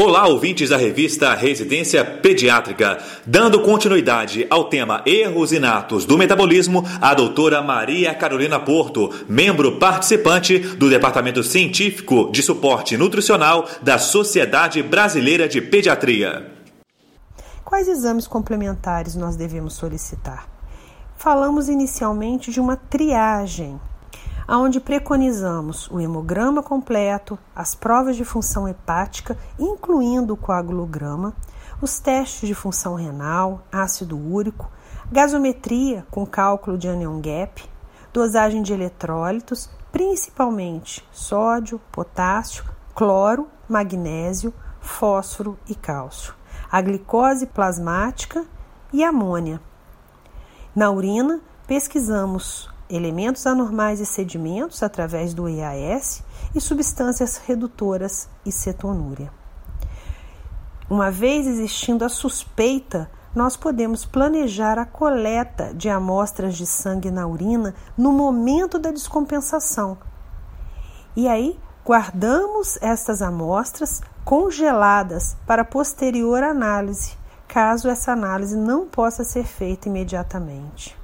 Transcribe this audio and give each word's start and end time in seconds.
Olá, 0.00 0.28
ouvintes 0.28 0.70
da 0.70 0.76
revista 0.76 1.34
Residência 1.34 2.04
Pediátrica. 2.04 3.02
Dando 3.26 3.60
continuidade 3.62 4.46
ao 4.48 4.66
tema 4.66 5.02
Erros 5.04 5.50
Inatos 5.50 6.04
do 6.04 6.16
Metabolismo, 6.16 6.84
a 7.00 7.12
doutora 7.14 7.60
Maria 7.62 8.14
Carolina 8.14 8.60
Porto, 8.60 9.10
membro 9.28 9.76
participante 9.80 10.56
do 10.56 10.88
Departamento 10.88 11.42
Científico 11.42 12.30
de 12.30 12.44
Suporte 12.44 12.96
Nutricional 12.96 13.66
da 13.82 13.98
Sociedade 13.98 14.80
Brasileira 14.84 15.48
de 15.48 15.60
Pediatria. 15.60 16.46
Quais 17.64 17.88
exames 17.88 18.28
complementares 18.28 19.16
nós 19.16 19.34
devemos 19.34 19.72
solicitar? 19.72 20.48
Falamos 21.16 21.68
inicialmente 21.68 22.52
de 22.52 22.60
uma 22.60 22.76
triagem 22.76 23.80
onde 24.56 24.80
preconizamos 24.80 25.90
o 25.90 26.00
hemograma 26.00 26.62
completo, 26.62 27.38
as 27.54 27.74
provas 27.74 28.16
de 28.16 28.24
função 28.24 28.66
hepática, 28.66 29.36
incluindo 29.58 30.32
o 30.32 30.36
coagulograma, 30.36 31.34
os 31.82 31.98
testes 31.98 32.48
de 32.48 32.54
função 32.54 32.94
renal, 32.94 33.62
ácido 33.70 34.16
úrico, 34.16 34.70
gasometria 35.12 36.06
com 36.10 36.24
cálculo 36.24 36.78
de 36.78 36.88
anion 36.88 37.20
gap, 37.20 37.62
dosagem 38.12 38.62
de 38.62 38.72
eletrólitos, 38.72 39.68
principalmente 39.92 41.06
sódio, 41.12 41.80
potássio, 41.92 42.64
cloro, 42.94 43.48
magnésio, 43.68 44.52
fósforo 44.80 45.58
e 45.68 45.74
cálcio, 45.74 46.34
a 46.70 46.80
glicose 46.80 47.46
plasmática 47.46 48.44
e 48.92 49.04
amônia. 49.04 49.60
Na 50.74 50.90
urina, 50.90 51.40
pesquisamos 51.66 52.70
elementos 52.90 53.46
anormais 53.46 54.00
e 54.00 54.06
sedimentos 54.06 54.82
através 54.82 55.34
do 55.34 55.48
EAS 55.48 56.22
e 56.54 56.60
substâncias 56.60 57.36
redutoras 57.36 58.28
e 58.44 58.52
cetonúria. 58.52 59.30
Uma 60.88 61.10
vez 61.10 61.46
existindo 61.46 62.04
a 62.04 62.08
suspeita, 62.08 63.10
nós 63.34 63.56
podemos 63.56 64.06
planejar 64.06 64.78
a 64.78 64.86
coleta 64.86 65.74
de 65.74 65.88
amostras 65.88 66.56
de 66.56 66.66
sangue 66.66 67.10
na 67.10 67.26
urina 67.26 67.74
no 67.96 68.10
momento 68.10 68.78
da 68.78 68.90
descompensação. 68.90 69.98
E 71.14 71.28
aí, 71.28 71.58
guardamos 71.84 72.78
estas 72.80 73.20
amostras 73.20 74.00
congeladas 74.24 75.36
para 75.46 75.64
posterior 75.64 76.42
análise, 76.42 77.16
caso 77.46 77.88
essa 77.88 78.12
análise 78.12 78.56
não 78.56 78.86
possa 78.86 79.24
ser 79.24 79.44
feita 79.44 79.88
imediatamente. 79.88 80.98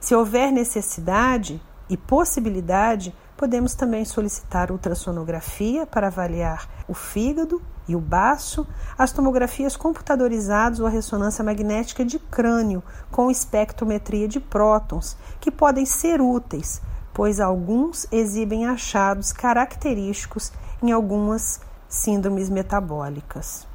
Se 0.00 0.14
houver 0.14 0.50
necessidade 0.50 1.62
e 1.88 1.96
possibilidade, 1.96 3.14
podemos 3.36 3.74
também 3.74 4.04
solicitar 4.04 4.72
ultrassonografia 4.72 5.86
para 5.86 6.06
avaliar 6.06 6.66
o 6.88 6.94
fígado 6.94 7.60
e 7.86 7.94
o 7.94 8.00
baço, 8.00 8.66
as 8.96 9.12
tomografias 9.12 9.76
computadorizadas 9.76 10.80
ou 10.80 10.86
a 10.86 10.90
ressonância 10.90 11.44
magnética 11.44 12.04
de 12.04 12.18
crânio 12.18 12.82
com 13.10 13.30
espectrometria 13.30 14.26
de 14.26 14.40
prótons, 14.40 15.18
que 15.38 15.50
podem 15.50 15.84
ser 15.84 16.20
úteis, 16.20 16.80
pois 17.12 17.38
alguns 17.38 18.06
exibem 18.10 18.66
achados 18.66 19.32
característicos 19.32 20.52
em 20.82 20.92
algumas 20.92 21.60
síndromes 21.88 22.48
metabólicas. 22.48 23.66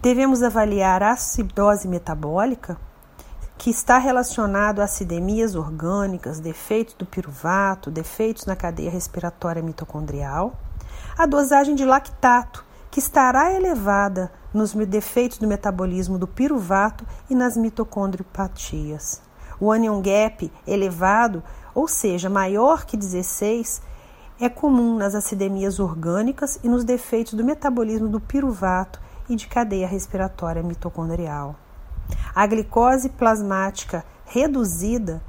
Devemos 0.00 0.42
avaliar 0.42 1.02
a 1.02 1.12
acidose 1.12 1.86
metabólica 1.86 2.76
que 3.62 3.70
está 3.70 3.96
relacionado 3.96 4.80
a 4.80 4.86
acidemias 4.86 5.54
orgânicas, 5.54 6.40
defeitos 6.40 6.94
do 6.94 7.06
piruvato, 7.06 7.92
defeitos 7.92 8.44
na 8.44 8.56
cadeia 8.56 8.90
respiratória 8.90 9.62
mitocondrial, 9.62 10.58
a 11.16 11.26
dosagem 11.26 11.76
de 11.76 11.84
lactato, 11.84 12.64
que 12.90 12.98
estará 12.98 13.52
elevada 13.52 14.32
nos 14.52 14.72
defeitos 14.72 15.38
do 15.38 15.46
metabolismo 15.46 16.18
do 16.18 16.26
piruvato 16.26 17.06
e 17.30 17.36
nas 17.36 17.56
mitocondriopatias. 17.56 19.22
O 19.60 19.70
anion 19.70 20.02
gap 20.02 20.50
elevado, 20.66 21.40
ou 21.72 21.86
seja, 21.86 22.28
maior 22.28 22.84
que 22.84 22.96
16, 22.96 23.80
é 24.40 24.48
comum 24.48 24.96
nas 24.96 25.14
acidemias 25.14 25.78
orgânicas 25.78 26.58
e 26.64 26.68
nos 26.68 26.82
defeitos 26.82 27.34
do 27.34 27.44
metabolismo 27.44 28.08
do 28.08 28.18
piruvato 28.18 29.00
e 29.28 29.36
de 29.36 29.46
cadeia 29.46 29.86
respiratória 29.86 30.64
mitocondrial. 30.64 31.54
A 32.34 32.46
glicose 32.46 33.08
plasmática 33.08 34.04
reduzida 34.24 35.22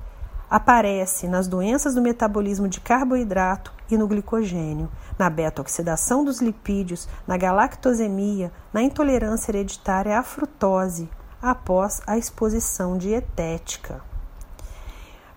aparece 0.50 1.28
nas 1.28 1.48
doenças 1.48 1.96
do 1.96 2.02
metabolismo 2.02 2.68
de 2.68 2.80
carboidrato 2.80 3.74
e 3.90 3.98
no 3.98 4.08
glicogênio, 4.08 4.88
na 5.18 5.30
beta-oxidação 5.30 6.24
dos 6.24 6.42
lipídios, 6.42 7.08
na 7.28 7.38
galactosemia, 7.38 8.52
na 8.72 8.82
intolerância 8.82 9.52
hereditária 9.52 10.18
à 10.18 10.22
frutose, 10.22 11.10
após 11.42 12.02
a 12.06 12.18
exposição 12.18 12.98
dietética. 12.98 14.02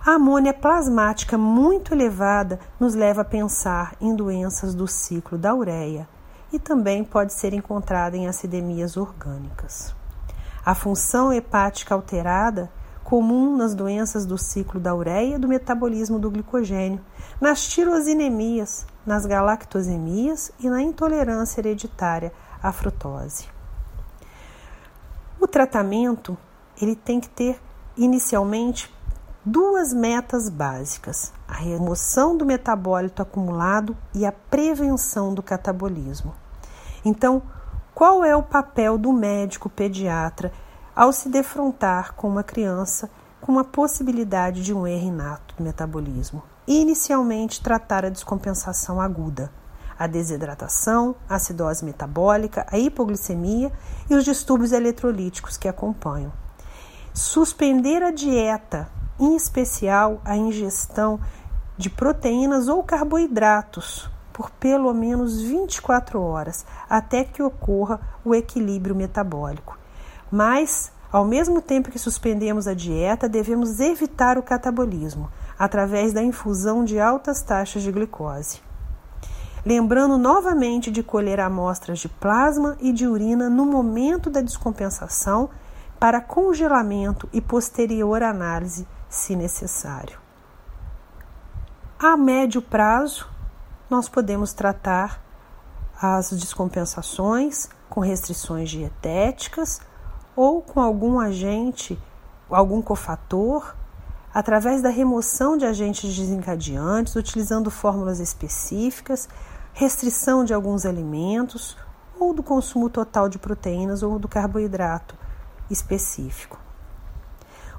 A 0.04 0.12
amônia 0.12 0.54
plasmática 0.54 1.36
muito 1.36 1.92
elevada 1.92 2.60
nos 2.78 2.94
leva 2.94 3.22
a 3.22 3.24
pensar 3.24 3.96
em 4.00 4.14
doenças 4.14 4.74
do 4.74 4.86
ciclo 4.86 5.36
da 5.36 5.52
ureia 5.54 6.06
e 6.52 6.58
também 6.58 7.02
pode 7.02 7.32
ser 7.32 7.54
encontrada 7.54 8.16
em 8.16 8.28
acidemias 8.28 8.98
orgânicas. 8.98 9.95
A 10.66 10.74
função 10.74 11.32
hepática 11.32 11.94
alterada, 11.94 12.68
comum 13.04 13.56
nas 13.56 13.72
doenças 13.72 14.26
do 14.26 14.36
ciclo 14.36 14.80
da 14.80 14.92
ureia 14.92 15.36
e 15.36 15.38
do 15.38 15.46
metabolismo 15.46 16.18
do 16.18 16.28
glicogênio, 16.28 17.00
nas 17.40 17.68
tirosinemias, 17.68 18.84
nas 19.06 19.24
galactosemias 19.24 20.50
e 20.58 20.68
na 20.68 20.82
intolerância 20.82 21.60
hereditária 21.60 22.32
à 22.60 22.72
frutose. 22.72 23.46
O 25.40 25.46
tratamento 25.46 26.36
ele 26.82 26.96
tem 26.96 27.20
que 27.20 27.28
ter 27.28 27.62
inicialmente 27.96 28.92
duas 29.44 29.94
metas 29.94 30.48
básicas: 30.48 31.32
a 31.46 31.54
remoção 31.54 32.36
do 32.36 32.44
metabólito 32.44 33.22
acumulado 33.22 33.96
e 34.12 34.26
a 34.26 34.32
prevenção 34.32 35.32
do 35.32 35.44
catabolismo. 35.44 36.34
Então, 37.04 37.40
qual 37.96 38.22
é 38.22 38.36
o 38.36 38.42
papel 38.42 38.98
do 38.98 39.10
médico 39.10 39.70
pediatra 39.70 40.52
ao 40.94 41.14
se 41.14 41.30
defrontar 41.30 42.12
com 42.12 42.28
uma 42.28 42.42
criança 42.42 43.08
com 43.40 43.58
a 43.58 43.64
possibilidade 43.64 44.62
de 44.62 44.74
um 44.74 44.86
erro 44.86 45.08
inato 45.08 45.54
do 45.56 45.64
metabolismo? 45.64 46.42
Inicialmente, 46.66 47.62
tratar 47.62 48.04
a 48.04 48.10
descompensação 48.10 49.00
aguda, 49.00 49.50
a 49.98 50.06
desidratação, 50.06 51.16
a 51.26 51.36
acidose 51.36 51.86
metabólica, 51.86 52.66
a 52.70 52.78
hipoglicemia 52.78 53.72
e 54.10 54.14
os 54.14 54.26
distúrbios 54.26 54.72
eletrolíticos 54.72 55.56
que 55.56 55.66
acompanham. 55.66 56.30
Suspender 57.14 58.02
a 58.02 58.10
dieta, 58.10 58.90
em 59.18 59.34
especial 59.34 60.20
a 60.22 60.36
ingestão 60.36 61.18
de 61.78 61.88
proteínas 61.88 62.68
ou 62.68 62.82
carboidratos, 62.82 64.10
por 64.36 64.50
pelo 64.50 64.92
menos 64.92 65.40
24 65.40 66.20
horas, 66.20 66.66
até 66.90 67.24
que 67.24 67.42
ocorra 67.42 67.98
o 68.22 68.34
equilíbrio 68.34 68.94
metabólico. 68.94 69.78
Mas, 70.30 70.92
ao 71.10 71.24
mesmo 71.24 71.62
tempo 71.62 71.90
que 71.90 71.98
suspendemos 71.98 72.66
a 72.68 72.74
dieta, 72.74 73.30
devemos 73.30 73.80
evitar 73.80 74.36
o 74.36 74.42
catabolismo 74.42 75.30
através 75.58 76.12
da 76.12 76.22
infusão 76.22 76.84
de 76.84 77.00
altas 77.00 77.40
taxas 77.40 77.82
de 77.82 77.90
glicose. 77.90 78.60
Lembrando 79.64 80.18
novamente 80.18 80.90
de 80.90 81.02
colher 81.02 81.40
amostras 81.40 81.98
de 81.98 82.08
plasma 82.10 82.76
e 82.78 82.92
de 82.92 83.06
urina 83.06 83.48
no 83.48 83.64
momento 83.64 84.28
da 84.28 84.42
descompensação 84.42 85.48
para 85.98 86.20
congelamento 86.20 87.26
e 87.32 87.40
posterior 87.40 88.22
análise, 88.22 88.86
se 89.08 89.34
necessário. 89.34 90.18
A 91.98 92.18
médio 92.18 92.60
prazo, 92.60 93.34
nós 93.88 94.08
podemos 94.08 94.52
tratar 94.52 95.22
as 96.00 96.30
descompensações 96.32 97.68
com 97.88 98.00
restrições 98.00 98.68
dietéticas 98.68 99.80
ou 100.34 100.60
com 100.60 100.80
algum 100.80 101.18
agente, 101.18 101.98
algum 102.50 102.82
cofator, 102.82 103.74
através 104.34 104.82
da 104.82 104.90
remoção 104.90 105.56
de 105.56 105.64
agentes 105.64 106.14
desencadeantes, 106.14 107.16
utilizando 107.16 107.70
fórmulas 107.70 108.20
específicas, 108.20 109.28
restrição 109.72 110.44
de 110.44 110.52
alguns 110.52 110.84
alimentos 110.84 111.76
ou 112.18 112.34
do 112.34 112.42
consumo 112.42 112.90
total 112.90 113.28
de 113.28 113.38
proteínas 113.38 114.02
ou 114.02 114.18
do 114.18 114.28
carboidrato 114.28 115.14
específico. 115.70 116.58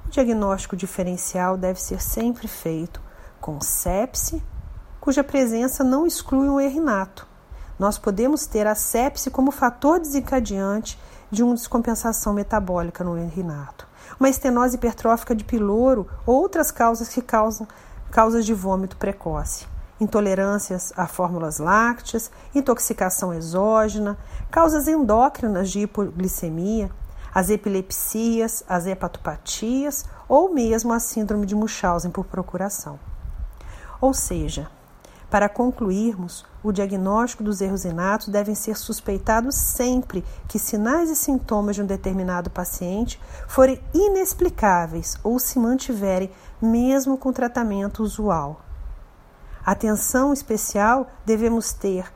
O 0.06 0.10
diagnóstico 0.10 0.74
diferencial 0.74 1.56
deve 1.56 1.80
ser 1.80 2.00
sempre 2.00 2.48
feito 2.48 3.00
com 3.40 3.60
sepse 3.60 4.42
cuja 5.00 5.24
presença 5.24 5.84
não 5.84 6.06
exclui 6.06 6.48
um 6.48 6.60
erro 6.60 6.76
inato. 6.76 7.26
Nós 7.78 7.98
podemos 7.98 8.46
ter 8.46 8.66
a 8.66 8.74
sepse 8.74 9.30
como 9.30 9.50
fator 9.50 10.00
desencadeante 10.00 10.98
de 11.30 11.42
uma 11.42 11.54
descompensação 11.54 12.32
metabólica 12.32 13.04
no 13.04 13.16
erro 13.16 13.32
inato. 13.36 13.86
Uma 14.18 14.28
estenose 14.28 14.76
hipertrófica 14.76 15.34
de 15.34 15.44
piloro 15.44 16.08
ou 16.26 16.36
outras 16.36 16.70
causas 16.70 17.08
que 17.08 17.22
causam 17.22 17.68
causas 18.10 18.44
de 18.44 18.54
vômito 18.54 18.96
precoce. 18.96 19.66
intolerâncias 20.00 20.92
a 20.96 21.06
fórmulas 21.06 21.58
lácteas, 21.58 22.30
intoxicação 22.54 23.34
exógena, 23.34 24.16
causas 24.50 24.86
endócrinas 24.86 25.70
de 25.70 25.80
hipoglicemia, 25.80 26.90
as 27.34 27.50
epilepsias, 27.50 28.64
as 28.68 28.86
hepatopatias 28.86 30.04
ou 30.28 30.52
mesmo 30.52 30.92
a 30.92 31.00
síndrome 31.00 31.46
de 31.46 31.54
Munchausen 31.54 32.10
por 32.10 32.24
procuração. 32.24 32.98
Ou 34.00 34.14
seja, 34.14 34.70
para 35.30 35.48
concluirmos, 35.48 36.46
o 36.62 36.72
diagnóstico 36.72 37.44
dos 37.44 37.60
erros 37.60 37.84
inatos 37.84 38.28
devem 38.28 38.54
ser 38.54 38.76
suspeitados 38.76 39.54
sempre 39.54 40.24
que 40.48 40.58
sinais 40.58 41.10
e 41.10 41.16
sintomas 41.16 41.76
de 41.76 41.82
um 41.82 41.86
determinado 41.86 42.48
paciente 42.48 43.20
forem 43.46 43.80
inexplicáveis 43.92 45.18
ou 45.22 45.38
se 45.38 45.58
mantiverem 45.58 46.30
mesmo 46.60 47.18
com 47.18 47.32
tratamento 47.32 48.02
usual. 48.02 48.62
Atenção 49.64 50.32
especial 50.32 51.10
devemos 51.26 51.74
ter 51.74 52.10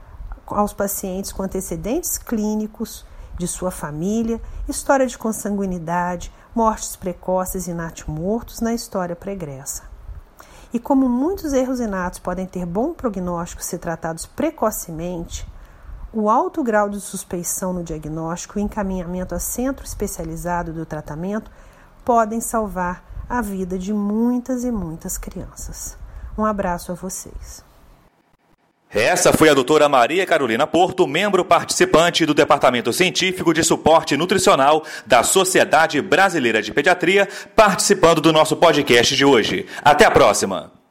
aos 0.47 0.73
pacientes 0.73 1.32
com 1.32 1.43
antecedentes 1.43 2.17
clínicos 2.17 3.05
de 3.38 3.47
sua 3.47 3.70
família, 3.70 4.41
história 4.69 5.06
de 5.06 5.19
consanguinidade, 5.19 6.32
mortes 6.55 6.97
precoces 6.97 7.67
e 7.67 7.75
natimortos 7.75 8.61
na 8.61 8.73
história 8.73 9.17
pregressa. 9.17 9.91
E 10.72 10.78
como 10.78 11.08
muitos 11.08 11.52
erros 11.52 11.80
inatos 11.80 12.19
podem 12.19 12.46
ter 12.46 12.64
bom 12.64 12.94
prognóstico 12.94 13.62
se 13.62 13.76
tratados 13.78 14.24
precocemente, 14.24 15.46
o 16.12 16.30
alto 16.30 16.62
grau 16.62 16.88
de 16.88 17.00
suspeição 17.00 17.72
no 17.72 17.82
diagnóstico 17.82 18.58
e 18.58 18.62
encaminhamento 18.62 19.34
a 19.34 19.38
centro 19.38 19.84
especializado 19.84 20.72
do 20.72 20.86
tratamento 20.86 21.50
podem 22.04 22.40
salvar 22.40 23.04
a 23.28 23.40
vida 23.40 23.78
de 23.78 23.92
muitas 23.92 24.64
e 24.64 24.70
muitas 24.70 25.16
crianças. 25.16 25.96
Um 26.36 26.44
abraço 26.44 26.92
a 26.92 26.94
vocês. 26.94 27.64
Essa 28.94 29.32
foi 29.32 29.48
a 29.48 29.54
doutora 29.54 29.88
Maria 29.88 30.26
Carolina 30.26 30.66
Porto, 30.66 31.06
membro 31.06 31.42
participante 31.42 32.26
do 32.26 32.34
Departamento 32.34 32.92
Científico 32.92 33.54
de 33.54 33.64
Suporte 33.64 34.18
Nutricional 34.18 34.84
da 35.06 35.22
Sociedade 35.22 36.02
Brasileira 36.02 36.60
de 36.60 36.72
Pediatria, 36.72 37.26
participando 37.56 38.20
do 38.20 38.34
nosso 38.34 38.54
podcast 38.54 39.16
de 39.16 39.24
hoje. 39.24 39.64
Até 39.82 40.04
a 40.04 40.10
próxima! 40.10 40.81